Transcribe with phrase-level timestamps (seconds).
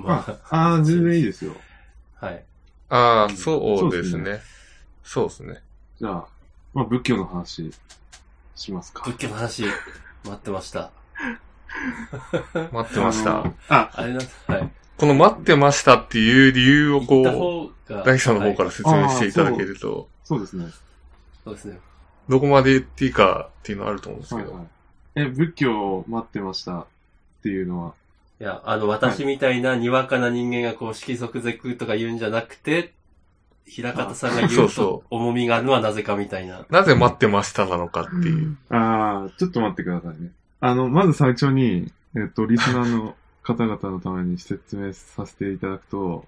[0.00, 1.52] まあ、ああ、全然いいですよ。
[2.20, 2.44] はい。
[2.88, 4.40] ああ、うんそうですね。
[5.02, 5.62] そうですね。
[6.00, 6.26] じゃあ、
[6.74, 7.72] まあ仏教の話
[8.54, 9.04] しますか。
[9.04, 9.74] 仏教の話、待
[10.34, 10.90] ってました。
[12.72, 13.54] 待ってましたあの。
[13.68, 14.70] あ、あれな、はい。
[14.96, 17.76] この待ってましたっていう理由をこう。
[17.88, 20.66] 大樹さんの方かはいら説明していただけると、そうですね。
[21.44, 21.78] そうですね。
[22.28, 24.50] どこまで言っていいかっていうのはあると思うんですけど。
[24.50, 24.68] はいはい。
[25.16, 26.86] え、仏教を待ってましたっ
[27.42, 27.94] ていうのは、
[28.40, 32.92] いや、あの、私みたいなにわかな人間がこう、色即是空とか言うんじゃなくて、
[33.66, 36.64] 平方さんが言そうと重みがあるのはなぜかみたいな。
[36.70, 38.56] なぜ待ってましたなのかっていう。
[38.70, 40.30] ああ、ちょっと待ってくださいね。
[40.60, 46.24] あの、まず最初に、えっと、リスナーの方々のために説明させていただくと、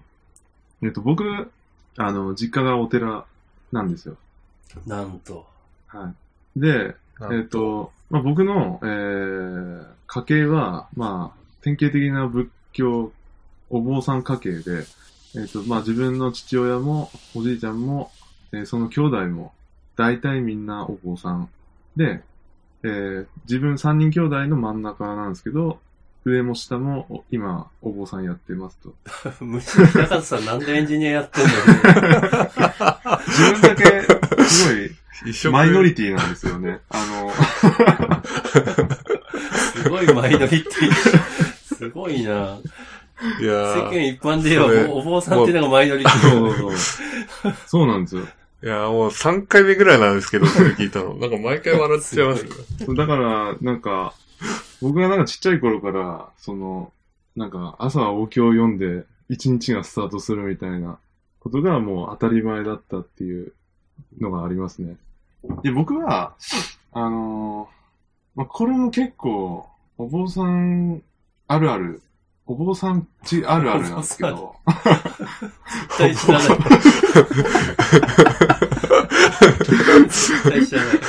[0.83, 1.51] えっと、僕、
[1.97, 3.25] あの、実家がお寺
[3.71, 4.17] なんですよ。
[4.85, 5.45] なんと。
[5.87, 6.13] は
[6.55, 6.59] い。
[6.59, 6.95] で、
[7.31, 13.11] えっと、まあ、僕の、えー、家系は、まあ、典型的な仏教、
[13.69, 14.85] お坊さん家系で、
[15.35, 18.11] えっと、まあ、自分の父親も、おじいちゃんも、
[18.51, 19.53] えーその兄弟も、
[19.95, 21.49] 大体みんなお坊さん。
[21.95, 22.21] で、
[22.83, 25.79] えー自分3人兄弟の真ん中なんですけど、
[26.25, 28.93] 上も下もお今、お坊さんやってますと。
[29.43, 31.49] むしろ平方さんなんでエンジニアやってんの
[33.27, 33.83] 自分だけ、
[34.43, 34.91] すごい、
[35.31, 36.79] 一緒マイノリティなんですよね。
[36.89, 37.31] あの、
[39.83, 40.59] すごいマイノリティ。
[41.79, 42.59] すごいな。
[43.41, 46.19] いや世間ー一般ではそれお坊さんっていうのがマイノリティ。
[46.19, 47.53] そうそうそう。
[47.67, 48.23] そうなんですよ。
[48.61, 51.15] いやーもう3回目ぐらいなんですけど、それ聞いたの。
[51.15, 54.13] なんか毎回笑っちゃいますだから、なんか、
[54.81, 56.91] 僕がなんかちっちゃい頃から、その、
[57.37, 60.99] なんか朝はお経を読んで一日がスタートするみたいな
[61.39, 63.53] ことがもう当たり前だったっていう
[64.19, 64.97] のがありますね。
[65.63, 66.35] で、僕は、
[66.91, 69.65] あのーまあ、これも結構、
[69.97, 71.01] お坊さん
[71.51, 72.03] あるある、
[72.45, 74.55] お坊さんちあるあるなんですけど、
[75.97, 76.47] 絶対知らない。
[80.09, 80.99] 絶対知らない。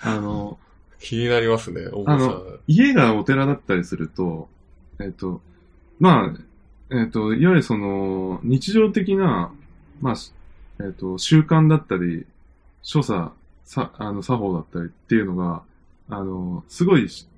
[0.00, 0.58] あの、
[0.98, 2.42] 気になりますね、お坊さんあの。
[2.66, 4.48] 家がお寺だったりすると、
[4.98, 5.40] えっ、と、
[6.00, 9.52] まあ、えっ、と、いわゆるその、日常的な、
[10.00, 10.32] まあ、し
[10.80, 12.26] えっ、と、習慣だったり、
[12.82, 13.30] 所作、
[13.62, 15.62] さ、あの、作法だったりっていうのが、
[16.08, 17.28] あの、すごいし、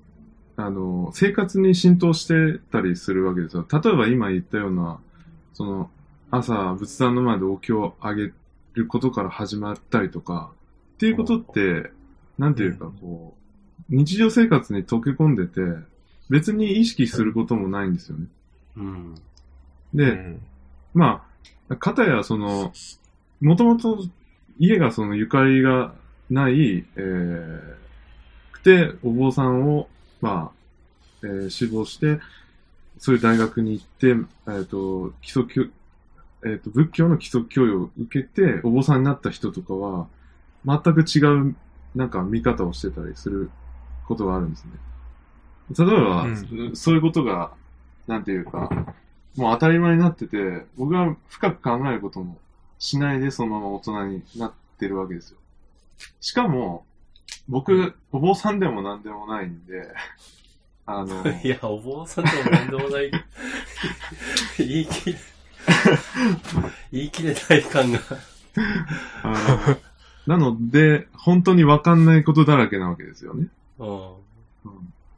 [0.57, 3.65] あの、生活に浸透してたりするわけですよ。
[3.71, 4.99] 例えば今言ったような、
[5.53, 5.89] その、
[6.31, 8.31] 朝、仏壇の前でお経をあげ
[8.73, 10.51] ることから始まったりとか、
[10.95, 11.91] っていうことって、
[12.37, 13.35] なんていうか、こ
[13.89, 15.61] う、日常生活に溶け込んでて、
[16.29, 18.25] 別に意識することもないんですよね。
[18.77, 19.15] うん。
[19.93, 20.41] で、うん
[20.93, 21.25] ま
[21.69, 22.71] あ、かたやその、
[23.41, 23.99] もともと
[24.57, 25.93] 家がそのゆかりが
[26.29, 27.61] ない、えー、
[28.53, 29.89] くて、お坊さんを、
[30.21, 30.65] まあ、
[31.23, 32.19] えー志望して、
[32.97, 34.15] そういう大学に行って、
[34.47, 35.63] えっ、と、基礎教、
[36.45, 40.07] えっ、と、仏教の基礎教養を受けて、お坊さんになった人とかは、
[40.65, 41.55] 全く違う、
[41.95, 43.49] なんか見方をしてたりする
[44.07, 44.71] ことがあるんですね。
[45.77, 47.51] 例えば、うんそういうことが、
[48.07, 48.69] なんていうか、
[49.35, 52.37] もう当たり前になってて、僕は深く考えることも
[52.79, 55.37] しないでそのまま大人になってるわけですよ。
[56.21, 56.85] しかも、
[57.47, 59.93] 僕、お坊さんでも何でもないんで、
[60.85, 63.11] あの、 いや、お坊さんでもなんでもない。
[64.57, 65.19] 言い切れ、
[66.91, 67.99] 言い切れない感が。
[69.23, 69.77] あ
[70.27, 73.47] のなので、本当にわかんないことだらけなわけですよね。
[73.77, 74.13] うん。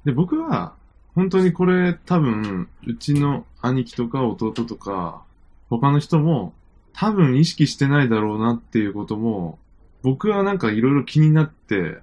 [0.04, 0.74] で、僕は、
[1.16, 5.24] 本当にこれ多分、うちの兄貴とか弟とか、
[5.70, 6.54] 他の人も
[6.94, 9.60] 多分意識してないだろうなっていうことも、
[10.04, 12.00] 僕はなんかいろいろ気になって、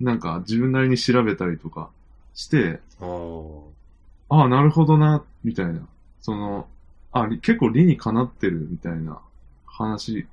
[0.00, 1.90] なんか自分なりに調べたりとか
[2.34, 3.60] して、うん。
[4.28, 5.80] ああ、なるほどな、みたいな。
[6.20, 6.66] その、
[7.12, 9.18] あ、り結構理にかなってるみたいな
[9.66, 10.26] 話、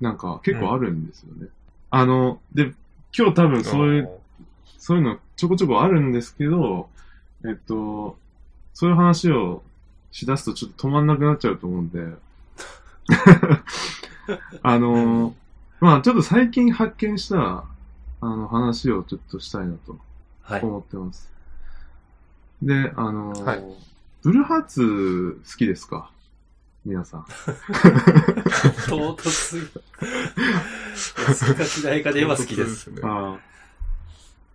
[0.00, 1.48] なんか結構あるんですよね。
[1.90, 2.72] あの、で、
[3.16, 4.10] 今日多分そういう、
[4.78, 6.88] そういうのちょこちょこあるんですけど、
[7.44, 8.18] えっと、
[8.74, 9.62] そういう話を
[10.10, 12.00] しだすとちょっと止まんなくなっちゃうと思うんで、
[14.62, 15.34] あの、
[15.80, 17.64] まあちょっと最近発見した、
[18.22, 19.98] あの話をちょっとしたいなと
[20.42, 20.62] はい。
[20.62, 21.30] 思ってます。
[22.62, 23.64] で、あの、はい
[24.22, 26.08] ブルーハーツ好きですか？
[26.84, 27.26] 皆さん。
[28.88, 29.66] 唐突。
[29.66, 32.88] 好きか嫌いかで言えば好きです。
[32.92, 33.00] ね。
[33.02, 33.40] ああ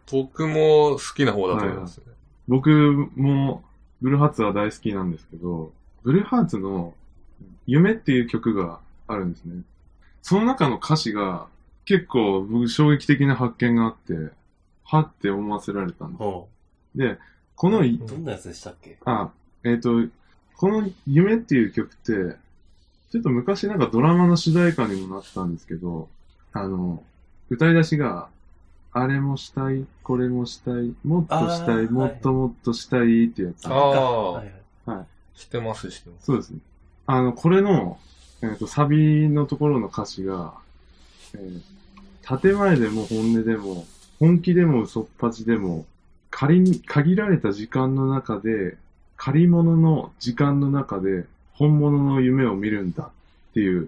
[0.10, 2.06] 僕も好きな方だと思いますね。
[2.48, 2.70] 僕
[3.18, 3.62] も
[4.02, 5.74] ブルーハーツは大好きなんですけど、
[6.04, 6.94] ブルーハーツの
[7.66, 9.64] 夢っていう曲があるんですね。
[10.22, 11.48] その中の歌詞が
[11.88, 14.14] 結構僕衝撃的な発見があって、
[14.84, 16.24] はって思わせられたんです。
[16.24, 17.18] うで、
[17.56, 17.82] この。
[18.06, 18.98] どんなやつでしたっけ？
[19.06, 19.32] あ、
[19.64, 20.04] えっ、と、
[20.58, 22.38] この夢っていう曲って、
[23.12, 26.10] ちょっと昔なんかドラマの主題歌にもなったんですけど、
[26.52, 27.04] あの、
[27.50, 28.28] 歌い出しが、
[28.92, 33.68] あれもしたい、これもしたい、もっとしたい、もっともっとしたいっていうやつ。
[33.68, 34.52] ああはい
[34.86, 35.06] は
[35.36, 35.40] い。
[35.40, 36.26] 知ってます、知ってます。
[36.26, 36.60] そうですね。
[37.06, 37.98] あの、これの、
[38.42, 40.56] えっ、と、サビのところの歌詞が、
[41.36, 41.78] えー
[42.28, 43.86] 建前でも本音でも、
[44.20, 45.86] 本気でも嘘っぱちでも、
[46.30, 48.76] 仮に、限られた時間の中で、
[49.16, 53.88] 借り物の時間の中で、本物の夢を見るんだっていう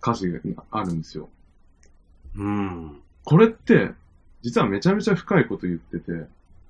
[0.00, 0.38] 歌詞が
[0.70, 1.28] あるんですよ。
[2.36, 3.00] うん。
[3.24, 3.90] これって、
[4.42, 6.12] 実はめちゃめちゃ深いこと言ってて、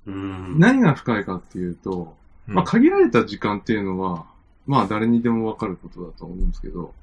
[0.07, 0.59] うん。
[0.59, 2.17] 何が深いかっていうと、
[2.47, 4.25] うんまあ、限られた時間っていうのは、
[4.65, 6.93] まあ、誰にでもわかることだと思うんですけど、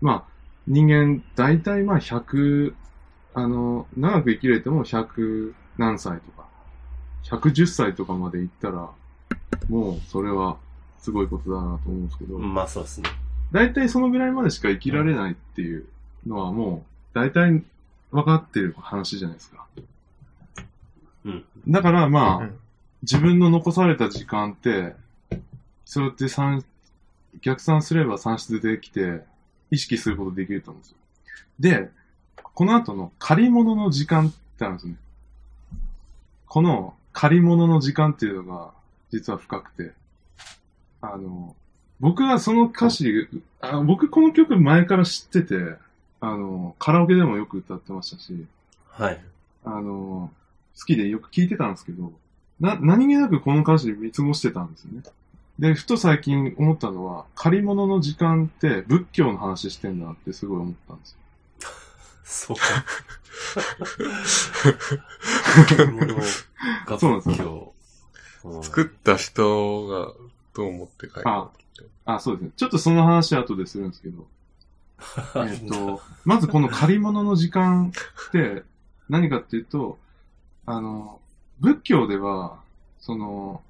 [0.00, 0.37] まあ、
[0.68, 2.74] 人間、大体まあ、100、
[3.34, 6.46] あの、長く生きれても100何歳とか、
[7.24, 8.90] 110歳とかまで行ったら、
[9.68, 10.58] もう、それは、
[10.98, 13.08] すごいことだなと思うんですけど、まあそうですね。
[13.50, 15.86] 大体そのぐらいまでしか生きられないっていう
[16.26, 16.84] のはも
[17.14, 17.62] う、大体
[18.10, 19.66] 分かってる話じゃないですか。
[21.24, 21.44] うん。
[21.66, 22.58] だからまあ、うん
[23.02, 24.94] 自分の残された時間って、
[25.84, 26.64] そうやって算、
[27.42, 29.22] 逆算すれば算出できて、
[29.70, 30.96] 意識することできると思うんですよ。
[31.60, 31.90] で、
[32.54, 34.98] この後の借り物の時間ってあるんですよね。
[36.46, 38.70] この借り物の時間っていうのが、
[39.10, 39.92] 実は深くて、
[41.00, 41.54] あの、
[42.00, 43.28] 僕はその歌詞、
[43.60, 45.76] あ僕この曲前から知ってて、
[46.20, 48.46] あの、カラオケでもよく歌ってましたし、
[48.90, 49.20] はい。
[49.64, 50.30] あの、
[50.78, 52.12] 好きでよく聞いてたんですけど、
[52.60, 55.02] な、何気なくこの歌詞見過ごしてたんですよね。
[55.58, 61.18] で、ふと最近思ったのは、借り物の時間って仏教の話してんだってすごい思ったんですよ。
[62.24, 62.62] そうか。
[66.98, 67.72] そうなんです仏教。
[67.74, 67.78] うん
[68.62, 70.12] 作った人が
[70.54, 71.52] どう思って書いたの
[72.04, 72.50] あ、そうですね。
[72.56, 74.26] ちょっとその話後でするんですけど、
[75.44, 77.92] えっと、まずこの借り物の時間
[78.28, 78.64] って
[79.08, 79.98] 何かっていうと、
[80.66, 81.20] あの、
[81.60, 82.60] 仏教では、
[83.00, 83.62] その、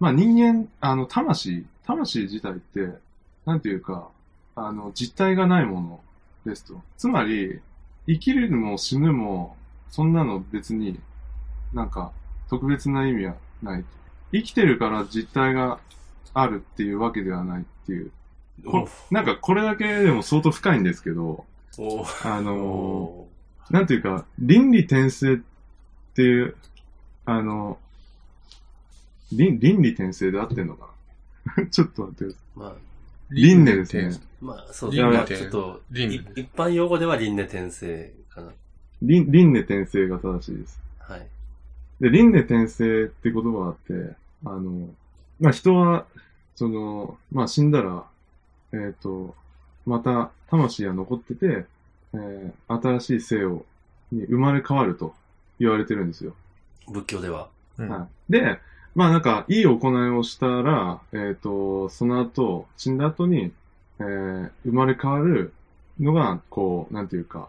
[0.00, 2.98] まあ、人間、あの、魂、魂自体って、
[3.44, 4.08] なんていうか、
[4.54, 6.00] あの、実体がないもの
[6.44, 6.80] ですと。
[6.96, 7.60] つまり、
[8.06, 9.56] 生きるも死ぬも、
[9.90, 10.98] そんなの別に
[11.72, 12.12] なんか
[12.48, 13.88] 特別な意味はないと。
[14.32, 15.78] 生きてるから実体が
[16.34, 18.10] あるっていうわけではないっていう。
[18.66, 21.44] こなんかこれだけでも相当深いんですけど、
[21.78, 25.38] おあのおーなんていうか、倫理転生っ
[26.14, 26.56] ていう、
[27.26, 27.78] あの、
[29.32, 30.88] 倫倫理転生で合ってんのか
[31.56, 31.66] な？
[31.70, 32.74] ちょっと待ってくださまあ、
[33.30, 35.02] 輪廻ですねまあ、そう輪ですね。
[35.02, 38.50] まあ廻ちょっと、輪い一般用語では輪廻転生かな。
[38.50, 38.54] い。
[39.02, 40.80] 倫倫廻転生が正しいです。
[40.98, 41.26] はい。
[42.00, 44.94] で、輪廻転生って言葉があって、あの、
[45.40, 46.06] まあ、人は、
[46.54, 48.04] その、まあ、死んだら、
[48.72, 49.34] えっ、と、
[49.86, 51.66] また魂が残ってて、
[52.14, 53.66] えー新しい生を、
[54.12, 55.14] に生まれ変わると
[55.58, 56.34] 言われてるんですよ。
[56.88, 57.48] 仏教では。
[57.78, 58.32] うんはい。
[58.32, 58.58] で、
[58.98, 63.52] まあなんか、いい行いをしたら、えっ、と、その後、死んだ後に、
[64.00, 65.52] えー生まれ変わる
[66.00, 67.48] のが、こう、なんていうか、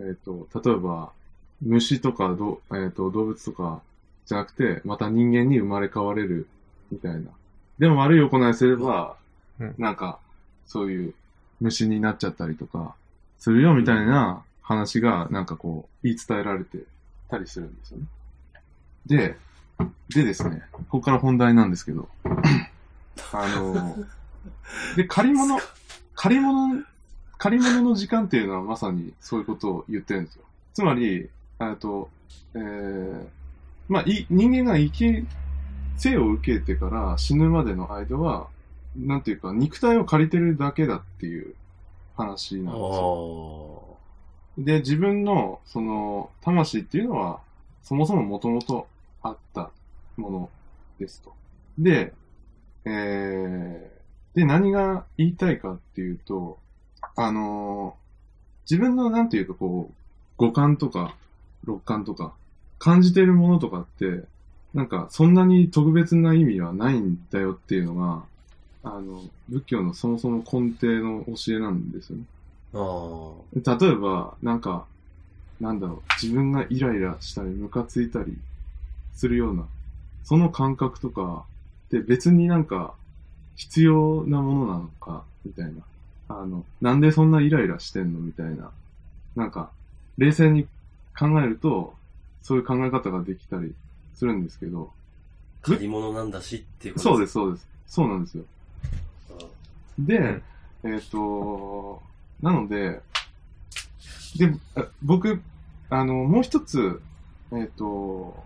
[0.00, 1.12] えっ、と、例えば、
[1.60, 3.80] 虫とかど、えっ、と、動物とか
[4.26, 6.48] じゃなくて、また人間に生まれ変われる、
[6.90, 7.30] みたいな。
[7.78, 9.14] でも悪い行いすれば、
[9.60, 10.18] うんなんか、
[10.66, 11.14] そういう
[11.60, 12.96] 虫になっちゃったりとか、
[13.38, 16.78] するよ、みたいな話が、なんかこう、言い伝えられて
[17.28, 18.06] たりするんですよね。
[19.06, 19.36] で、
[20.14, 22.08] でですね、ここから本題なんですけど、
[23.32, 23.96] あの、
[24.96, 25.58] で、借り物、
[26.14, 26.82] 借り物、
[27.38, 30.42] 借り物の時間っていうのはまさにそういうことを言ってるんですよ。
[30.74, 31.28] つまり、
[31.60, 32.10] えっと、
[32.54, 33.26] えー、
[33.88, 35.26] まあ、い人間が生き、
[35.96, 38.48] 生を受けてから死ぬまでの間は、
[38.96, 41.54] なんていうか、肉体を借りてるだけだっていう
[42.16, 42.78] 話なんですよ。
[42.78, 43.96] お
[44.58, 47.40] で、自分の、その、魂っていうのは、
[47.82, 48.86] そもそももともと
[49.22, 49.70] あった
[50.16, 50.50] もの
[50.98, 51.32] ですと。
[51.78, 52.12] で、
[52.84, 56.58] えー、で、何が言いたいかっていうと、
[57.16, 58.02] あのー
[58.70, 59.94] 自分のなんていうかこう、
[60.36, 61.14] 五感とか、
[61.64, 62.32] 六感とか、
[62.78, 64.24] 感じてるものとかって、
[64.74, 68.24] なんか、そんなに特別な意味はないんだよっていうのが、
[68.84, 72.24] あの、仏教のそもそも根底の教えなんですよね。
[72.72, 74.86] ーあ例えば、なんか、
[75.60, 78.38] なんだろう、自分がイライラしたり、ムカついたり
[79.14, 79.66] するような、
[80.24, 81.44] その感覚とか、
[81.90, 82.94] で別になんか、
[83.56, 85.82] 必要なものなのか、みたいな。
[86.28, 88.20] あの、なんでそんなイライラしてんの？
[88.20, 88.70] みたいな。
[89.36, 89.70] なんか、
[90.18, 90.66] 冷静に
[91.18, 91.94] 考えると、
[92.42, 93.74] そういう考え方ができたり
[94.14, 94.90] するんですけど、
[95.62, 97.08] 借り物なんだしっていうこと。
[97.10, 97.68] そうですす、そうです。
[97.86, 98.44] そうなんですよ。
[99.98, 100.42] で、
[100.84, 102.02] えっ、と、
[102.40, 103.00] なので、
[104.36, 105.40] で、あ僕、
[105.90, 107.00] あの、もう一つ、
[107.52, 108.42] えっ、と、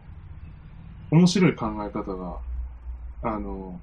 [1.10, 2.38] 面白い考え方が、
[3.22, 3.80] あの、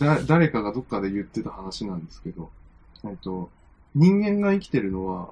[0.00, 2.50] だ、誰かがどっかで言ってた話なんですけど、
[3.04, 3.50] えっ、と、
[3.94, 5.30] 人間が生きてるのは、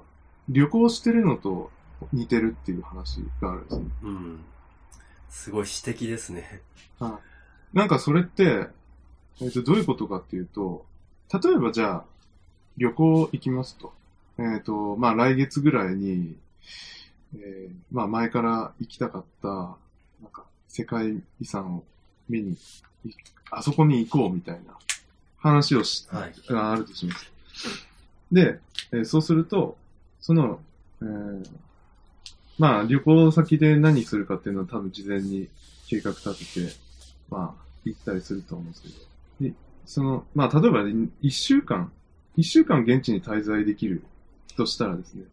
[0.49, 1.71] 旅行してるのと
[2.13, 3.85] 似てるっていう話があるんですね。
[4.03, 4.39] うん。
[5.29, 6.61] すごい詩的ですね。
[7.73, 8.67] なんかそれって、
[9.41, 10.85] えっ、と、どういうことかっていうと、
[11.33, 12.05] 例えばじゃあ、
[12.77, 13.93] 旅行行きますと。
[14.37, 16.35] えっ、と、まあ来月ぐらいに、
[17.37, 21.83] えーまあ前から行きたかった、なんか世界遺産を
[22.29, 22.53] 見に、
[23.05, 23.11] い
[23.51, 24.77] あそこに行こうみたいな
[25.37, 26.33] 話をし、はい。
[26.51, 27.31] があるとします。
[28.31, 28.59] で、
[28.91, 29.77] えーそうすると、
[30.21, 30.59] その、
[31.01, 31.47] えー
[32.57, 35.49] まあ旅行先で何するかっていうのは多分事前に
[35.89, 36.73] 計画立てて、
[37.29, 38.95] まあ行ったりすると思うんですけど、
[39.49, 39.53] で
[39.85, 40.83] その、まあ例えば
[41.21, 41.91] 一週間、
[42.37, 44.03] 一週間現地に滞在できる
[44.55, 45.25] としたらですね、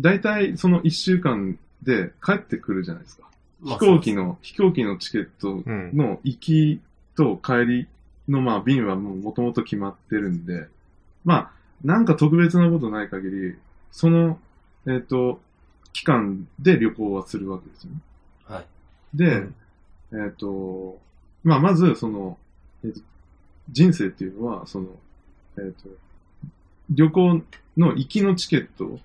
[0.00, 3.24] 大体その一週間で帰ってくるじゃないですか。
[3.60, 5.90] まあ飛行機の、飛行機のチケットうん。
[5.94, 6.80] の行き
[7.16, 7.88] と帰り
[8.28, 10.66] のまあ便はもう元々決まってるんで、
[11.24, 11.50] まあ、
[11.82, 13.56] なんか特別なことない限り、
[13.90, 14.38] その、
[14.86, 15.40] えっ、と、
[15.92, 17.98] 期間で旅行はするわけですよね。
[18.44, 18.66] はい。
[19.14, 19.46] で、
[20.12, 20.98] えっ、と、
[21.42, 22.38] まあまず、その、
[22.84, 23.00] えっ、と、
[23.70, 24.88] 人生っていうのは、その、
[25.58, 25.88] えっ、と、
[26.90, 27.42] 旅行
[27.76, 28.98] の行きのチケット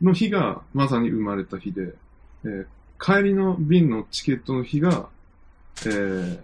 [0.00, 1.94] の日がまさに生まれた日で、
[2.44, 2.66] えー
[3.00, 5.08] 帰りの便のチケットの日が、
[5.86, 6.40] えー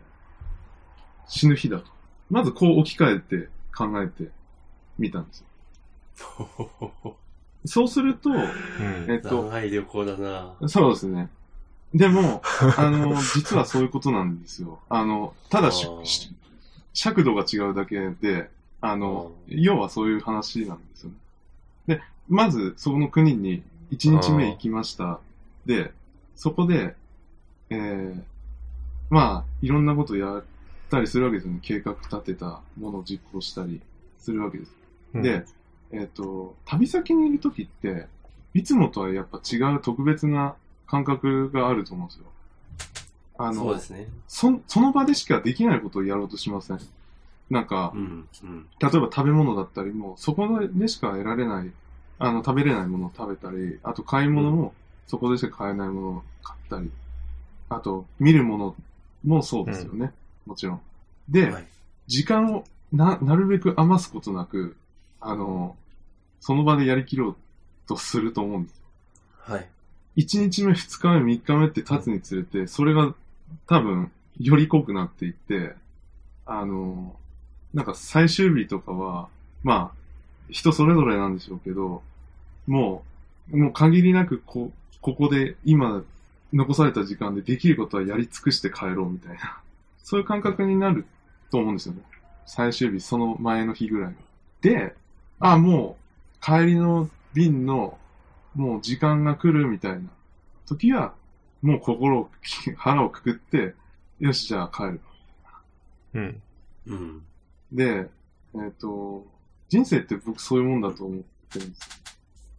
[1.30, 1.84] 死ぬ日だと。
[2.28, 4.30] まずこう置き換えて考えて
[4.98, 5.44] みたんです
[6.18, 7.16] よ。
[7.64, 8.36] そうすると、うん
[9.08, 11.28] えっと、長い旅行だなそうですね。
[11.94, 12.42] でも、
[12.76, 14.80] あの、実はそういうことなんですよ。
[14.88, 15.88] あの、ただし
[16.92, 21.16] 尺度が違うだけで、あの、あ要はそういう話なんですよね。
[21.86, 25.20] で、まず、その国に1日目行きました。
[25.66, 25.92] で、
[26.40, 26.94] そこで、
[27.68, 28.22] えー、
[29.10, 30.44] まあ、いろんなことやっ
[30.88, 31.58] たりするわけですよね。
[31.60, 33.82] 計画立てたものを実行したり
[34.18, 34.72] するわけです。
[35.12, 35.44] うんで、
[35.92, 38.06] えっ、と、旅先にいるときって、
[38.54, 40.54] いつもとはやっぱ違う特別な
[40.86, 42.24] 感覚があると思うんですよ。
[43.36, 44.08] あのそうで、すね。
[44.26, 46.80] そその場でしかできないことをやろうとしません。
[47.50, 48.28] なんかう、ん。
[48.42, 48.66] うん。
[48.80, 51.70] 例えば食べ物だったりも、そこでしか得られない、
[52.18, 54.72] あの、食べれないものを食べたり、あと買い物も、
[55.10, 56.88] そこでしか買えないものを買ったり、
[57.68, 58.76] あと、見るもの
[59.24, 60.12] もそうですよね。
[60.46, 60.80] もちろん。
[61.28, 61.66] で、はい。
[62.06, 64.76] 時間をな、なるべく余すことなく、
[65.20, 65.76] あの、
[66.38, 67.36] その場でやりきろう
[67.88, 68.80] とすると思うんです。
[69.40, 69.68] はい。
[70.16, 73.12] 1日目、2日目、3日目って経つにつれて、それが
[73.66, 75.74] 多分、より濃くなっていって、
[76.46, 77.16] あの、
[77.74, 79.28] なんか最終日とかは、
[79.64, 79.96] まあ、
[80.50, 82.02] 人それぞれなんでしょうけど、
[82.68, 83.02] も
[83.50, 86.02] う、もう限りなくこ、ここで今、
[86.52, 89.60] 残された時間でできることはやり尽くして帰ろうみたいな、
[90.02, 91.06] そういう感覚になる
[91.50, 92.02] と思うんですよね。
[92.46, 94.18] 最終日、その前の日ぐらいが。
[94.60, 94.96] で、
[95.38, 95.96] あ、も
[96.40, 97.98] う、帰りの便の、
[98.54, 100.08] もう時間が来るみたいな
[100.66, 101.14] 時は、
[101.62, 102.30] もう心を、
[102.76, 103.74] 腹をくくって、
[104.18, 105.00] よし、じゃあ帰る。
[106.14, 106.42] うん。
[106.86, 107.22] うん。
[107.72, 108.10] で、
[108.54, 109.26] えっ、と、
[109.68, 111.86] 人生って僕そういうもんだと思ってるんですよ。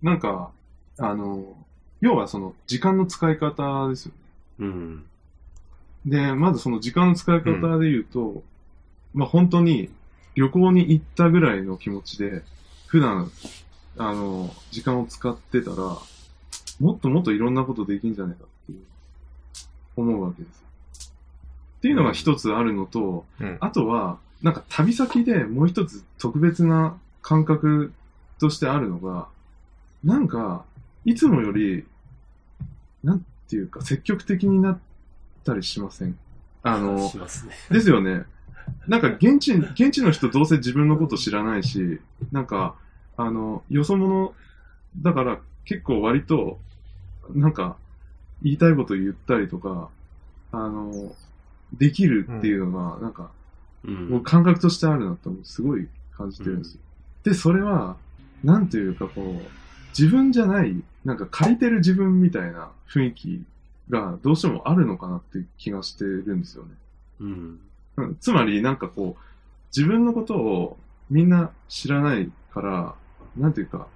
[0.01, 0.51] なんか、
[0.97, 1.57] あの、
[2.01, 4.11] 要はその時間の使い方ですよ。
[4.59, 5.05] うん。
[6.05, 8.43] で、まずその時間の使い方で言うと、
[9.13, 9.89] まあ本当に
[10.35, 12.43] 旅行に行ったぐらいの気持ちで、
[12.87, 13.31] 普段、
[13.97, 15.97] あの、時間を使ってたら、
[16.79, 18.79] もっともっといろんなことできんじゃないかっていう、
[19.95, 20.61] 思うわけです。
[21.77, 23.57] っていうのが一つあるのと、うん。
[23.59, 27.93] あとは、なんか旅先でもう一つ特別な感覚
[28.39, 29.27] としてあるのが、
[30.03, 30.65] なんか、
[31.05, 31.85] いつもより、
[33.03, 34.79] なんていうか、積極的になっ
[35.43, 36.17] たりしません？
[36.63, 37.53] あのし、ますね。
[37.71, 38.23] ですよね。
[38.87, 41.99] なんか現地、現地の人どうせ自分のこと知らないし、
[42.31, 42.75] なんか、
[43.17, 44.33] あの、よそ者
[45.01, 46.59] だから結構割と、
[47.33, 47.77] なんか、
[48.43, 49.89] 言いたいこと言ったりとか、
[50.51, 51.15] あの、
[51.73, 53.31] できるっていうのが、なんか、
[53.83, 53.91] う。
[53.91, 56.81] もうん感覚としてあるなと、すごい感じてるんですよ。
[57.23, 57.97] で、それは、
[58.43, 59.49] なんていうかこう、
[59.97, 63.43] 自分じゃない、なんか借りてる自分みたいな雰囲気
[63.89, 66.69] がどうしてもあるのかなっていう気がしてるんですよね。
[67.19, 67.59] うん。
[67.97, 69.23] うんつまり、なんかこう、
[69.75, 70.77] 自分のことを
[71.09, 72.95] みんな知らないから、
[73.37, 73.87] なんていうか、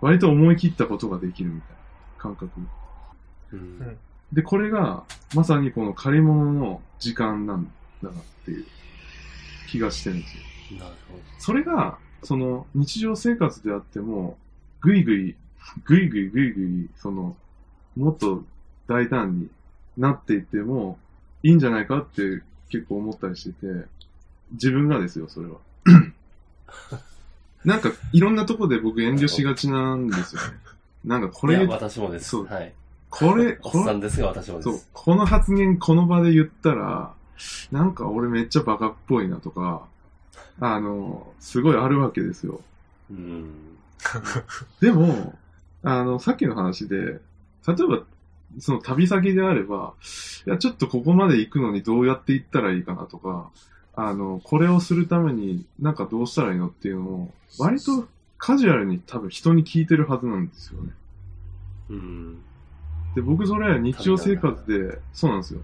[0.00, 1.76] 割と思い切ったことができるみたいな
[2.18, 2.60] 感覚。
[3.52, 3.98] うん。
[4.32, 7.70] で、これが、まさにこの借り物の時間なん
[8.02, 8.66] だなっていう
[9.68, 10.36] 気がしてるんです
[10.74, 10.78] よ。
[10.80, 14.38] なるほそれが、その、日常生活であっても、
[14.80, 15.36] ぐいぐい、
[15.84, 17.36] ぐいぐいぐいぐい、その、
[17.96, 18.44] もっと
[18.88, 19.48] 大胆に
[19.96, 20.98] なっていっても
[21.42, 23.86] いいんじゃないかって結構思ったりしてて、
[24.52, 25.56] 自分がですよ、それは。
[27.64, 30.48] なんか、いろんなとこで僕遠慮しがちなんですよね。
[31.04, 32.30] なんか、こいや、れ、私もです。
[32.30, 32.72] そうはい。
[33.08, 37.14] これ、おっさんですが、私もでそうす。、この発言この場で言ったら、
[37.70, 39.86] なんか俺めっちゃバカっぽいなとか、
[40.60, 42.60] あの、すごいあるわけですよ。
[43.10, 43.76] うん。
[44.80, 45.34] でも、
[45.82, 47.20] あの、さっきの話で、例え
[47.66, 48.02] ば、
[48.58, 49.94] その旅先であれば、
[50.46, 53.50] いや、ちょっとここまで行くのにどうやって行ったらいいかなとか、
[53.94, 58.06] あの、これをするためになんかどうしたらいいのっていうのを、割と
[58.38, 60.90] カジュアルに多分人に聞いてるはずなんですよね。
[61.90, 62.38] うん。
[63.14, 65.60] で、僕それは日常生活で、そうなんですよ。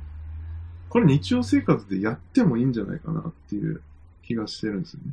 [0.89, 3.83] これ日常生活でやってもいいんじゃないかなっていう
[4.23, 5.13] 気がしてるんですよね。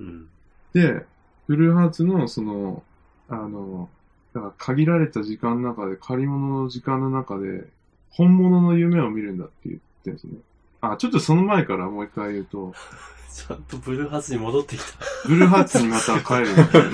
[0.00, 0.28] うん。
[0.72, 1.06] で、
[1.46, 2.82] ブルーハーツのその、
[3.28, 3.88] あの、
[4.34, 7.64] だから限られた時間の中で、借り物の時間の中で、
[8.10, 10.38] 本物の夢を見るんだって言ってるんですね。
[10.80, 12.74] あ、ちょっとその前からもう一回言うと、
[13.32, 14.98] ちゃんとブルーハーツに戻ってきた。
[15.26, 16.84] ブルーハーツにまた帰るんですけど、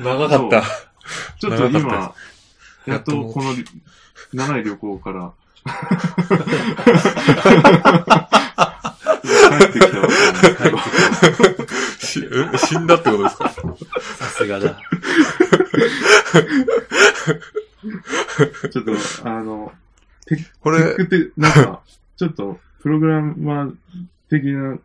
[0.00, 0.62] 長かった。
[1.38, 2.12] ちょっと今、っ
[2.86, 3.54] やっとこの
[4.32, 5.32] 長い旅行から、
[9.28, 10.08] 帰ってきたわ
[11.98, 12.22] し
[12.54, 13.44] え死んだってことですか？
[13.48, 13.52] た。
[13.52, 13.62] さ
[14.26, 14.80] すがだ。
[18.70, 18.92] ちょっと、
[19.28, 19.72] あの、
[20.60, 21.82] これ、テックって、なんか、
[22.16, 23.74] ちょっと、プログラマー
[24.28, 24.78] 的な、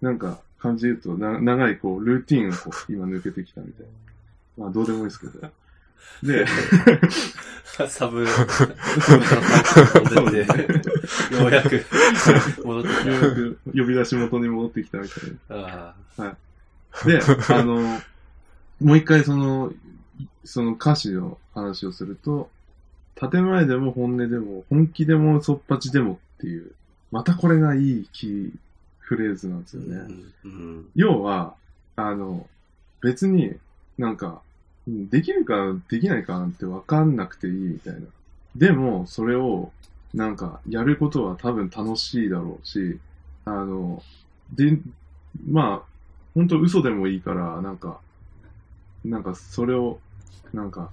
[0.00, 3.86] なんか、感じで言うと、な長い、こう、ルーティンをこう、今抜けてきたみたい
[4.58, 4.64] な。
[4.64, 5.50] まあ、どうでもいいですけど。
[6.22, 6.46] で、
[7.88, 8.32] サブ、戻
[10.30, 11.84] っようやく
[12.64, 15.54] 戻ってきようやく呼び出し元に戻ってきたみたいた。
[15.54, 16.36] あな。
[17.04, 18.00] で、あの、
[18.80, 19.72] もう一回その、
[20.44, 22.50] その歌詞の話をすると、
[23.14, 26.72] 建前でも本音でも、本気でもそっぱちでもっていう、
[27.12, 28.52] またこれがいいキー
[28.98, 29.94] フレーズなんですよあ。
[30.08, 30.14] ね。
[30.44, 30.88] うん。
[30.96, 31.54] 要は、
[31.96, 32.48] あの、
[33.02, 33.54] 別に
[33.98, 34.38] なんか、うん
[35.10, 38.00] できるかできないかなんてわかんなくていいみたいな。
[38.56, 39.70] でも、それを、
[40.14, 42.98] なんか、やることは多分楽しいだろうし、
[43.44, 44.02] あの、
[44.54, 44.78] で、
[45.50, 45.88] まあ、
[46.34, 48.00] 本当嘘でもいいから、なんか、
[49.04, 50.00] なんか、それを、
[50.54, 50.90] なんか、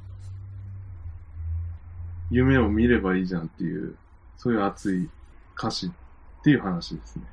[2.30, 3.96] 夢を見ればいいじゃんっていう、
[4.38, 5.08] そういう熱い
[5.58, 5.90] 歌詞っ
[6.44, 7.24] ていう話ですね。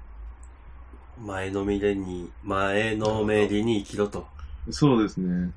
[1.25, 4.27] 前のめりに、前のめりに生きろと。
[4.71, 5.51] そうですね。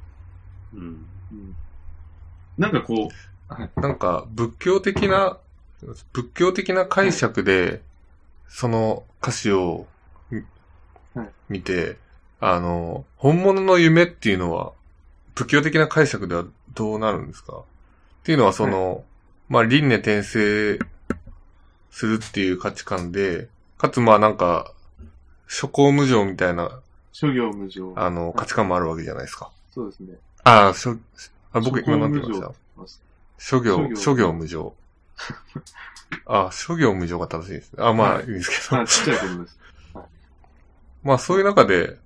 [0.76, 0.82] うん。
[0.82, 1.56] うん
[2.58, 3.10] なんかこ
[3.78, 5.38] う、なんか、仏教的な、
[6.14, 7.82] 仏教的な解釈で、
[8.48, 9.88] その歌詞を
[11.50, 11.98] 見て、
[12.40, 14.72] あの、本物の夢っていうのは、
[15.34, 17.58] 仏教的な解釈ではどうなるんですか？
[17.58, 17.64] っ
[18.24, 19.04] ていうのは、その、
[19.50, 20.80] まあ、輪廻転生
[21.92, 24.72] するっていう価値観で、かつまあなんか、
[25.50, 26.80] 諸行無常みたいな、
[27.12, 27.94] 諸行無常。
[27.98, 29.52] あの、価値観もあるわけじゃないですか。
[29.72, 30.16] そうですね。
[30.46, 30.96] ああ、しょ、
[31.52, 32.48] あ僕今なんて言いま
[32.88, 33.00] した？
[33.38, 34.74] 諸行、諸行無常。
[36.26, 37.84] あ、諸行無常が正しいですね。
[37.84, 38.82] あ、まあ、はいいいですけど。
[38.82, 39.60] あ、ちっちゃいことです。
[41.04, 41.98] まあ、そういう中で、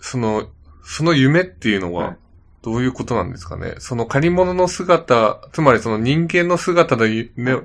[0.00, 0.48] その、
[0.82, 2.16] その夢っていうのは、はい
[2.60, 3.76] どういうことなんですかね？
[3.78, 7.62] その借り物の姿、つまりその人間の姿の夢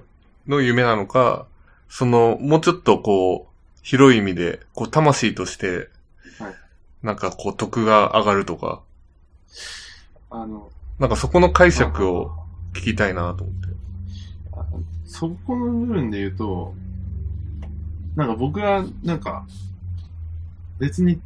[0.47, 1.47] の夢なのか、
[1.89, 5.89] その、もうちょっとこう、広い意味で、こう、魂として
[6.37, 6.55] はい、
[7.01, 8.83] なんかこう、徳が上がるとか、
[10.33, 12.31] あの、なんかそこの解釈を
[12.73, 13.67] 聞きたいなと思って。
[14.53, 14.65] あ
[15.05, 16.73] そこの部分で言うと、
[18.15, 19.45] なんか僕は、なんか、
[20.79, 21.21] 別に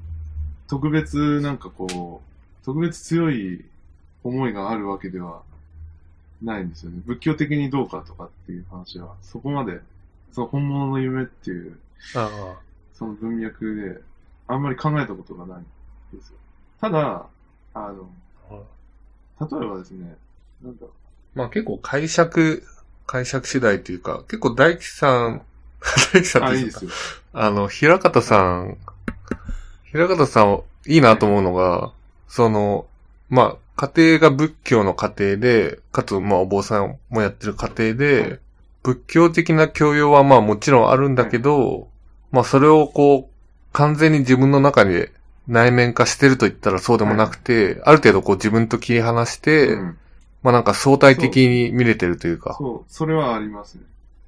[0.68, 3.64] 特別なんかこう、特別強い
[4.26, 5.42] 思いがあるわけでは
[6.42, 7.02] ないんですよね。
[7.06, 9.80] 仏教的にどうかとかっていう話は、そこまで、
[10.34, 11.80] その本物の夢っていう、
[12.14, 12.58] あ
[12.94, 14.02] その文脈で、
[14.48, 16.38] あんまり考えたことがないんですよ。
[16.82, 17.26] ただ、
[17.74, 18.10] あの、
[19.40, 20.16] 例えばですね、
[20.64, 20.92] なんだろ
[21.36, 22.64] まあ結構解釈、
[23.06, 25.42] 解釈次第というか、結構大吉さん、
[26.14, 26.92] 大吉さんっていうかいいですよ。
[27.34, 28.78] あの、平方さん、
[29.86, 31.92] 平方さん、いいなと思うのが、
[32.28, 32.88] その、
[33.30, 38.40] まあ、家庭が仏教の家庭で、かつ、まあ、お坊さんもやってる家庭で、
[38.88, 41.90] 仏教的な教養はまあもちろんあるんだけど、
[42.32, 45.12] まあそれをこう、完全に自分の中で
[45.48, 49.98] 内面化してると言ったらそうでもなくて、ある程度こう自分と切り離して、うん。
[50.44, 53.84] まあなんか相対的に見れてるというか、そう、それはありますね。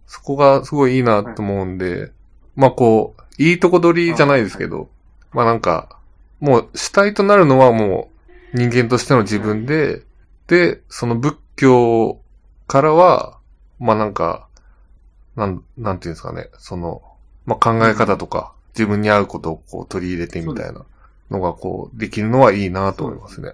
[0.08, 2.12] そこがすごいいいなと思うんで、
[2.56, 4.90] まあこう、いいとこ取りじゃないですけど、
[5.32, 5.98] まあなんか、
[6.40, 8.10] もう主体となるのはも
[8.54, 10.02] う人間としての自分で、
[10.48, 12.20] で、その仏教
[12.68, 13.38] からは、
[13.80, 14.48] まあなんか、
[15.36, 17.02] なん、なんていうんですかね、その、
[17.46, 20.86] まあ考え方とか、自分に合うことをこう取り入れてみたいな
[21.30, 23.54] のがこう、できるのはいいなと思いますね。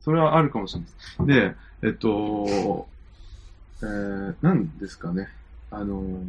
[0.00, 0.90] それはあるかもしれない
[1.26, 1.56] です。
[1.82, 2.88] で、えっと、
[3.82, 5.28] えー、なんですかね。
[5.70, 6.22] あの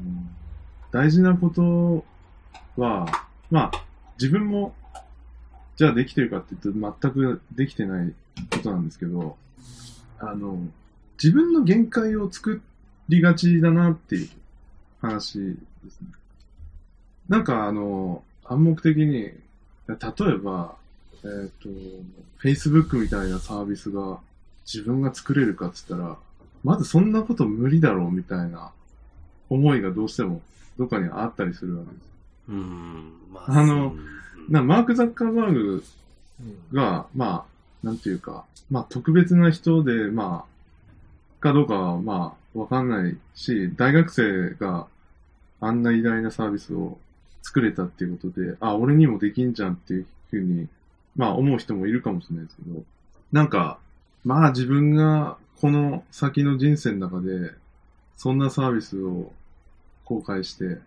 [0.91, 2.03] 大事なこと
[2.79, 3.07] は、
[3.49, 3.85] まあ、
[4.19, 4.73] 自分も、
[5.75, 8.13] じゃあできてるかって言うと全くできてない
[8.51, 9.37] ことなんですけど、
[10.19, 10.59] あの、
[11.21, 12.61] 自分の限界を作
[13.07, 14.29] りがちだなっていう
[15.01, 15.39] 話
[15.83, 16.07] ですね。
[17.27, 19.31] なんかあの、暗黙的に、
[19.93, 20.75] 例えば、
[21.23, 21.69] えっ、と、
[22.41, 24.19] Facebook みたいなサービスが
[24.65, 26.17] 自分が作れるかって言ったら、
[26.63, 28.71] まずそんなこと無理だろうみたいな
[29.49, 30.41] 思いがどうしても
[30.77, 32.03] どっかにはあったりするわけです。
[32.49, 33.13] うん。
[33.31, 35.83] まあのうんなマーク・ザッカーバーグ
[36.73, 37.45] が、ま
[37.83, 44.87] あ、なんていうか、まあ特別な人で、まあ、かどうかはまあわかんないし、大学生が
[45.61, 46.97] あんな偉大なサービスを
[47.41, 50.67] 作れたっていうことで、あ、俺にもできんじゃんっていうふうに、
[51.15, 52.83] まあ思う人もいるかもしれないですけど、
[53.31, 53.79] なんか、
[54.23, 57.51] まあ自分がこの先の人生の中で、
[58.17, 59.31] そんなサービスを
[60.05, 60.77] 公開して、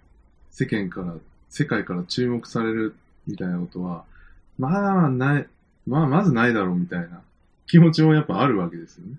[0.50, 1.14] 世間から、
[1.48, 2.94] 世界から注目される
[3.26, 4.04] みたいなことは、
[4.58, 5.46] まあ、ない、
[5.86, 7.22] まあ、まずないだろうみたいな
[7.66, 9.16] 気持ちもやっぱあるわけですよね。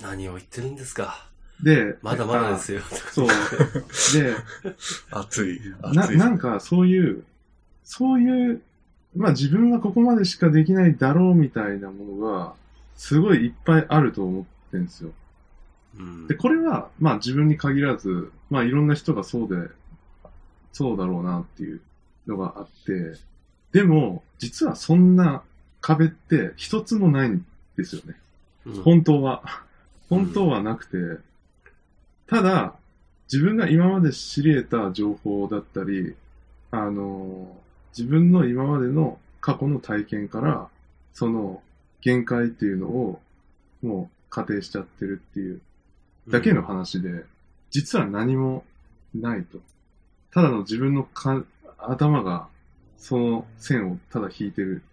[0.00, 1.29] 何を言ってるんですか。
[1.62, 2.80] で、まだまだですよ。
[3.12, 3.28] そう。
[3.28, 4.34] で、
[5.10, 5.60] 熱い。
[5.92, 6.16] な、熱い。
[6.16, 7.24] なんかそういう、
[7.84, 8.62] そういう、
[9.16, 12.54] まあ自分はここまでしかできないだろうみたいなものが、
[12.96, 15.10] すごいいっぱいあると思ってるんですよ。
[15.98, 19.68] うんで、これは、まあ自分に限らず、まあいろんな人がそうで、
[20.72, 21.80] そうだろうなっていう
[22.26, 23.18] のがあって、
[23.72, 25.42] でも、実はそんな
[25.80, 27.44] 壁って一つもないん
[27.76, 28.16] ですよね。
[28.66, 29.42] うん本当は。
[30.10, 31.22] 本当はなくて、
[32.30, 32.74] ただ、
[33.24, 36.14] 自分が今まで知り得た情報だったり、
[36.70, 37.56] あの、
[37.90, 40.68] 自分の今までの過去の体験から、
[41.12, 41.60] その
[42.00, 43.20] 限界っていうのを、
[43.82, 45.60] もう仮定しちゃってるっていう
[46.28, 47.24] だけの話で、
[47.70, 48.62] 実は何も
[49.12, 49.58] ないと。
[50.30, 51.42] ただの自分のか
[51.78, 52.46] 頭が、
[52.96, 54.84] その線をただ引いてる、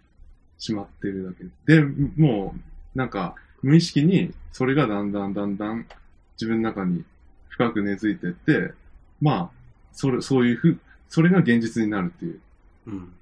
[0.58, 1.30] しまってるだ
[1.66, 1.72] け。
[1.72, 1.84] で、
[2.16, 2.56] も
[2.96, 5.86] う、なんか、無意識に、それがだんだんだんだん
[6.32, 7.04] 自分の中に
[7.58, 8.72] 深く根付いてって、
[9.20, 9.50] まあ、
[9.92, 12.40] それ、そういうふ、それが現実になるっていう。
[12.86, 13.12] うん。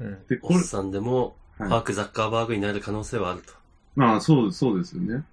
[0.00, 3.54] うんで、これおっ、さんでも、はいマーク・ザッカーバーグになる可能性はあると。
[3.96, 5.24] まあ、そう、そうですよね。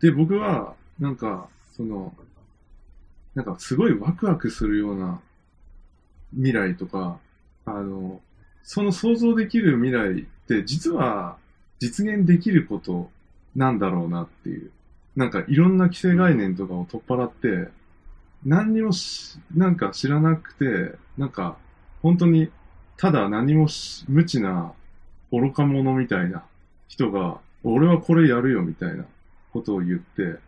[0.00, 2.12] で、僕は、なんか、その、
[3.34, 5.20] なんかすごいワクワクするような
[6.32, 7.18] 未来とか、
[7.64, 8.20] あの、
[8.64, 11.36] その想像できる未来って実は
[11.78, 13.10] 実現できること
[13.56, 14.70] なんだろうなっていう。
[15.16, 17.70] なんかいろんな既成概念とかを取っ払って、
[18.44, 21.56] 何にもし、なんか知らなくて、なんか
[22.02, 22.50] 本当に
[22.96, 24.72] ただ何もし無知な
[25.30, 26.44] 愚か者みたいな
[26.88, 29.04] 人が、俺はこれやるよみたいな
[29.52, 30.38] ことを言って、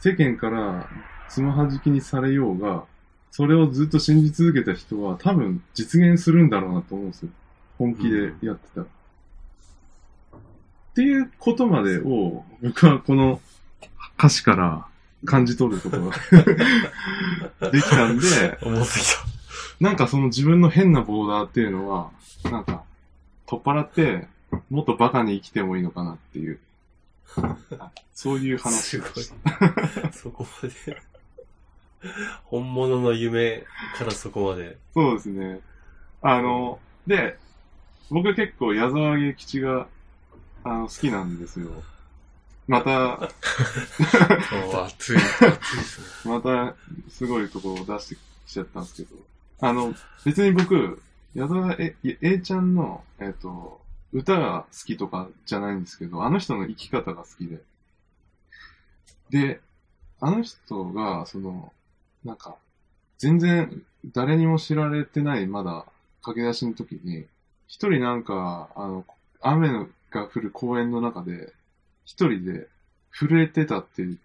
[0.00, 0.88] 世間から
[1.28, 2.84] つまはじきにされようが、
[3.30, 7.30] それをずっと信じ続けた人は多分実現するんだろうなと思うんですよ。
[7.78, 8.86] 本気でやってたら。
[8.86, 10.40] っ
[10.94, 13.40] ていうことまでを僕はこの
[14.18, 14.86] 歌詞から
[15.24, 16.10] 感じ取ることが
[17.70, 19.28] できたんで、思ってき
[19.80, 22.10] なんかその自分の変なボーダーっていうのは、
[22.44, 22.82] なんか、
[23.46, 24.26] 取っ払って、
[24.70, 26.58] もっとバカに生きてもいいのかなっていう、
[28.12, 29.50] そういう話でした。
[30.02, 30.12] た。
[30.12, 31.02] そこまで。
[32.44, 33.64] 本物の夢
[33.96, 34.78] からそこまで。
[34.94, 35.60] そうですね。
[36.22, 37.38] あの、で、
[38.10, 39.86] 僕結構矢沢永吉が、
[40.64, 41.70] あの、好きなんですよ。
[42.68, 43.22] また、
[44.84, 45.16] 熱い。
[45.16, 45.22] 熱いで
[45.82, 46.32] すね。
[46.32, 46.76] また、
[47.08, 49.16] すごいところを出してきちゃったんですけど、
[49.60, 51.02] あの、別に僕、
[51.34, 53.80] 矢沢え、A ちゃんの、えっ、と、
[54.12, 57.60] 歌が好きとかじゃないんですけど、あの人の生き方が好きで。
[59.30, 59.60] で、
[60.20, 61.72] あの人が、その、
[62.24, 62.56] なんか、
[63.18, 65.86] 全然誰にも知られてない、まだ
[66.22, 67.26] 駆け出しの時に、
[67.66, 69.06] 一人なんか、あの、
[69.40, 71.52] 雨のが降る公園の中で、
[72.08, 72.68] 一人で
[73.12, 74.16] 震えてたってい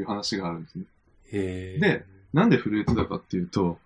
[0.00, 0.84] う話があるんですね。
[1.30, 1.78] へえ。
[1.78, 3.78] で、なんで震えてたかっていうと、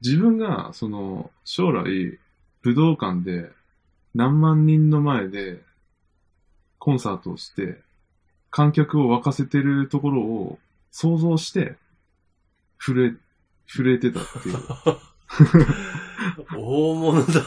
[0.00, 2.18] 自分が、その、将来、
[2.62, 3.50] 武道館で
[4.14, 5.60] 何万人の前で
[6.78, 7.78] コンサートをして、
[8.50, 10.58] 観客を沸かせてるところを
[10.90, 11.76] 想像して、
[12.78, 13.12] 震え、
[13.66, 14.56] 震えてたっていう。
[16.56, 17.42] 大物だ。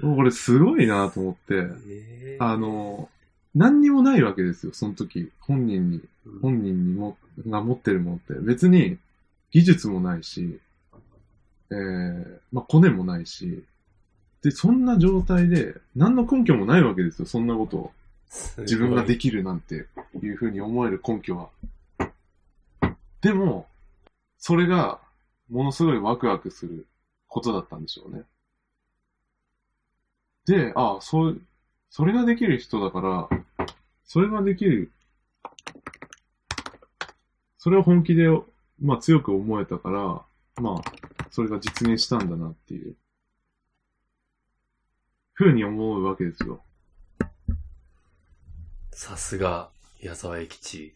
[0.02, 1.54] 俺すごいなと思って、
[1.86, 3.10] えーあ、の、
[3.54, 5.30] 何にもないわけですよ、その時。
[5.40, 8.34] 本人に、うん本人にも、が持ってるものって。
[8.40, 8.98] 別に、
[9.50, 10.58] 技術もないし、
[11.70, 13.62] えー、まあ、コネもないし、
[14.42, 17.92] で、そんな状態で、何の根拠もないわけですよ、そんなことを。
[18.58, 19.86] 自分ができるなんて
[20.20, 21.50] いうふうに思える根拠は。
[23.20, 23.68] でも、
[24.38, 25.00] それが
[25.48, 26.86] ものすごいワクワクする
[27.28, 28.24] ことだったんでしょうね。
[30.46, 31.40] で、あそう、
[31.90, 33.43] それができる人だから、
[34.04, 34.92] それができる、
[37.58, 38.28] それを本気で、
[38.80, 42.94] まあ強く思えたから、まあ、それが実現したんだなっていう、
[45.32, 46.60] ふうに思うわけですよ。
[48.92, 50.94] さすが、矢沢永吉。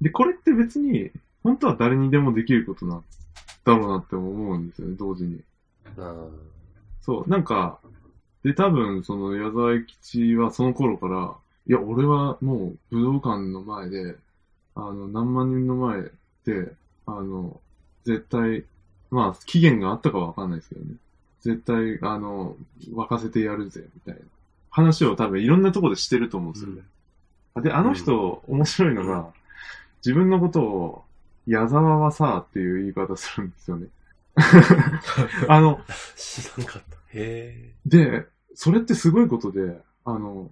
[0.00, 1.10] で、これって別に、
[1.42, 3.04] 本当は誰にでもできることなん
[3.64, 5.40] だろうなって思うんですよね、同時に。
[5.96, 6.40] うん。
[7.02, 7.80] そう、なんか、
[8.42, 11.34] で、多分、その、矢沢永吉はその頃から、
[11.66, 14.16] いや、俺はもう武道館の前で、
[14.74, 16.02] あの、何万人の前
[16.44, 16.72] で、
[17.06, 17.60] あの、
[18.04, 18.64] 絶対、
[19.10, 20.94] まあ、期限があったかはわかんないですけどね。
[21.42, 22.56] 絶対、あの、
[22.90, 24.20] 沸かせてやるぜ、みたいな。
[24.70, 26.82] 話を多分いろんなところでしてると思うんですよね。
[27.62, 29.28] で、あの人、面白いのが、
[30.04, 31.04] 自分のことを、
[31.46, 33.88] 矢沢はさ、っていう言い方するんですよね。
[35.48, 35.80] あの、
[36.16, 36.96] 知らんかった。
[37.08, 40.50] へで、それってすごいことで、あの、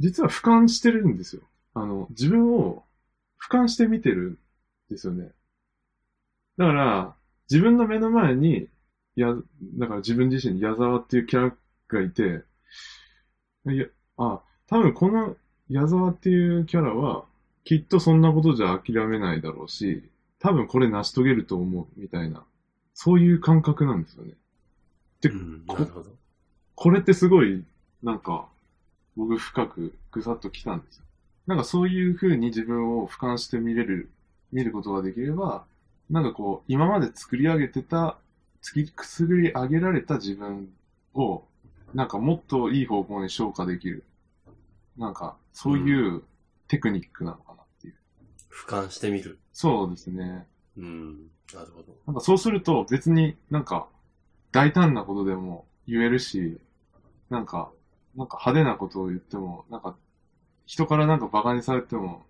[0.00, 1.42] 実は俯瞰してるんですよ。
[1.74, 2.84] あの、自分を
[3.40, 4.38] 俯瞰して見てるん
[4.90, 5.30] ですよね。
[6.58, 7.14] だから、
[7.48, 8.68] 自分の目の前に、
[9.14, 9.34] や、
[9.78, 11.56] だから自分自身に矢沢っていうキャラ
[11.88, 12.44] がいて、
[13.66, 13.86] いや、
[14.16, 15.36] あ、多分この
[15.68, 17.24] 矢沢っていうキャラは、
[17.64, 20.08] きっとそんなことじゃ諦めないだろうし、
[20.38, 22.44] 多分これ成し遂げると思う、みたいな、
[22.94, 24.32] そういう感覚なんですよね。
[25.24, 25.28] え。
[25.28, 26.10] でうん、なこるほど。
[26.74, 27.64] これってすごい、
[28.02, 28.48] なんか、
[29.16, 31.04] 僕深くぐさっときたんですよ。
[31.46, 34.10] なんかそういう風に自分を俯瞰して見れる、
[34.52, 35.64] 見ることができれば、
[36.08, 38.18] なんかこう、今まで作り上げてた、
[38.94, 40.72] くすぐり上げられた自分
[41.14, 41.44] を、
[41.94, 44.04] なんかもっといい方向に昇華できる。
[44.96, 46.22] なんか、そういう
[46.68, 47.94] テクニックなのかなっていう。
[48.50, 49.38] 俯瞰してみる。
[49.52, 50.46] そうですね。
[50.76, 51.30] うん。
[51.54, 51.96] なるほど。
[52.06, 53.88] なんかそうすると別になんか
[54.52, 56.58] 大胆なことでも言えるし、
[57.28, 57.70] なんか、
[58.16, 59.96] なんか派手なことを言っても、なんか
[60.66, 62.22] 人からなんか馬鹿にされても、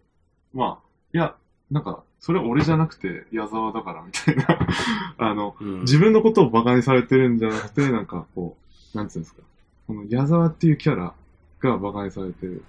[0.54, 1.36] まあ、いや、
[1.70, 4.58] なんか、それ俺じゃなくて矢沢だからみたいな、
[5.18, 5.80] あの、うん。
[5.80, 8.56] 自分のことを馬鹿にされてるんじゃなくて、なんかこ
[8.94, 9.42] う、なんつうんですか、
[9.86, 11.14] この矢沢っていうキャラ
[11.60, 12.64] が馬鹿にされてる。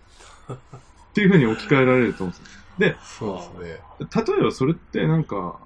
[0.50, 2.44] っていう風に置き換えられると思うん
[2.80, 3.38] ですよ。
[3.38, 4.34] そうですね。
[4.34, 5.60] 例えばそれってなんか、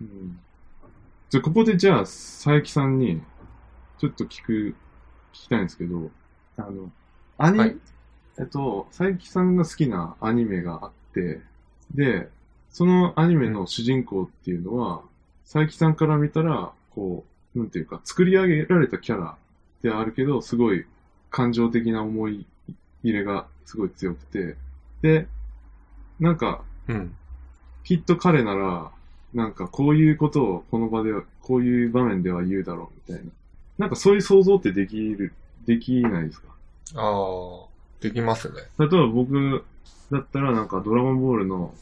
[0.00, 0.38] うん、
[1.30, 3.20] じゃあここでじゃあ佐伯さんに
[3.98, 4.52] ちょっと聞く、
[5.32, 6.10] 聞きたいんですけど、
[6.58, 6.90] あの、
[7.38, 7.76] アニ、はい
[8.38, 11.40] えっと、佐伯さんが好きなアニメがあって、
[11.94, 12.28] で、
[12.70, 15.02] そのアニメの主人公っていうのは、
[15.44, 19.36] 佐伯さんから見たら、こう、なんていうか、作り上げられたキャラ
[19.82, 20.84] であるけど、すごい
[21.30, 22.46] 感情的な思い
[23.02, 24.56] 入れがすごい強くて、
[25.02, 25.26] で、
[26.20, 27.14] なんか、うん。
[27.84, 28.90] きっと彼なら、
[29.34, 33.30] なんかこういうことをこの場では、こういう場面では言うだろうみたいな。
[33.78, 35.32] なんかそういう想像ってできる、
[35.66, 36.48] できないですか？
[36.96, 37.66] ああ、
[38.00, 38.54] できますね。
[38.78, 39.64] 例えば僕
[40.10, 41.74] だったらなんかドラゴンボールの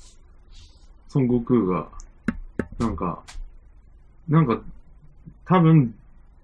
[1.14, 1.88] 孫悟空が、
[2.78, 3.22] なんか、
[4.28, 4.60] なんか
[5.44, 5.94] 多分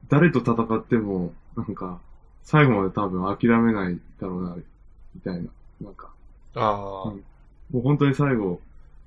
[0.08, 1.98] 誰と戦っても、なんか
[2.44, 4.56] 最後まで多分諦めないだろうな、
[5.14, 5.48] みたいな。
[5.80, 6.08] なんか、
[6.54, 6.60] あ
[7.06, 7.24] あ、うん
[7.72, 8.60] もう本当に最後、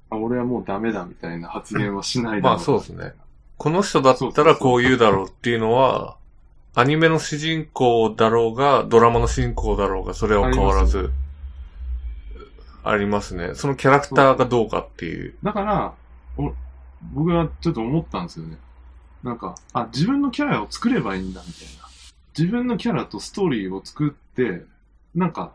[0.09, 3.13] あ、俺はもうダメだみたいな発言はしないだろまあそうですね。
[3.57, 6.17] この人だったらこう言うだろうっていうのは、
[6.77, 11.09] アニメの主人公だろうが、ドラマの主人公だろうが、それは変わらず、
[12.83, 13.55] ありますね。
[13.55, 15.35] そのキャラクターがどうかっていう。
[15.41, 15.93] だから、
[17.13, 18.57] 僕はちょっと思ったんですよね。
[19.23, 21.87] なんか、あ、自分のキャラを作ればいいんだみたいな。
[22.37, 24.65] 自分のキャラとストーリーを作って、
[25.15, 25.53] なんか、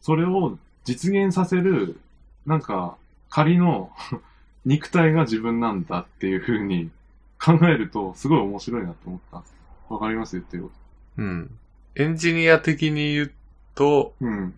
[0.00, 2.00] それを実現させる、
[2.44, 2.96] なんか、
[3.30, 3.92] 仮の
[4.66, 6.90] 肉体が自分なんだっていう風に
[7.38, 9.54] 考えると、すごい面白いなと思ったんです。
[9.88, 10.70] わかります言ってるこ
[11.18, 11.58] うん。
[11.94, 13.34] エンジニア的に言うと、
[13.76, 14.14] と。
[14.20, 14.54] うん。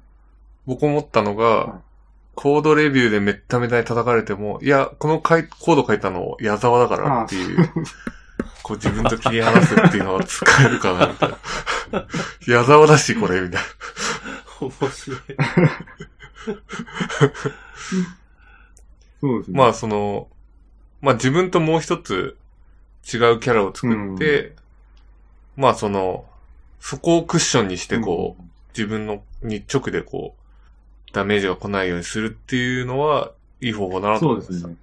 [0.64, 1.80] 僕思ったのが、はい
[2.40, 7.68] コードレビューでめっためたに叩かれても、いや、このかいコード書いたの矢沢だからっていう、
[8.62, 12.06] こう自分と切り離すっていうのは使えるかな、みたいな。
[12.46, 13.62] 矢沢だし、これ、みたい
[14.60, 15.18] 面白い。
[19.20, 19.58] そうですね。
[19.58, 19.64] な。
[19.64, 20.28] まあ、その、
[21.00, 22.36] まあ自分ともう一つ
[23.12, 24.54] 違うキャラを作って、
[25.58, 26.24] まあその、
[26.78, 34.68] そこをクッションにしてこう、自分のに直でこう、ダメージが来ないようにするっていうのは、いい方法だなとそ思いました。
[34.68, 34.76] うで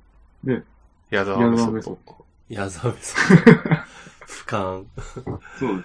[0.43, 0.63] すね。
[1.09, 1.97] で、矢沢矢メソッド沢メソッ。
[2.05, 2.25] ド。
[2.49, 3.37] 矢沢部さん。
[4.27, 4.85] 俯瞰。
[5.59, 5.83] そうで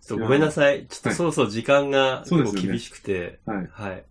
[0.00, 0.08] す。
[0.08, 0.86] ちょっとごめんなさい。
[0.88, 3.38] ちょっとはいそろそろ時間が結構厳しくて。
[3.46, 3.68] はい。
[3.70, 4.04] はい。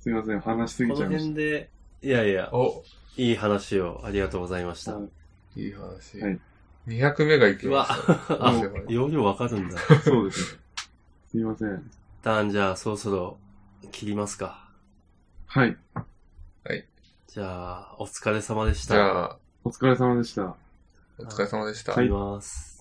[0.00, 0.40] すいません。
[0.40, 1.70] 話しすぎこのちゃいまし辺で、
[2.02, 2.84] いやいや、お、
[3.16, 4.94] いい話をありがとうございました。
[4.94, 5.00] は
[5.56, 6.20] いいい話。
[6.20, 6.38] はい
[6.86, 8.52] 200メガいきうわました。、あ
[8.88, 9.76] 容量わかるんだ。
[9.76, 10.00] た。
[10.00, 10.60] そうですね。
[11.30, 11.68] すいません。
[11.68, 13.38] 一旦じゃあそろそろ
[13.92, 14.68] 切りますか。
[15.46, 15.76] はい。
[17.36, 18.94] じゃあ、お疲れ様でした。
[18.94, 20.56] じゃあ、お疲れ様でした。
[21.18, 21.92] お疲れ様でした。
[21.92, 22.75] 切ります。